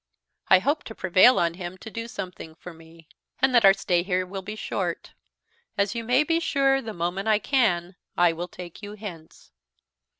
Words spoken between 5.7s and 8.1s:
as, you may be sure, the moment I can,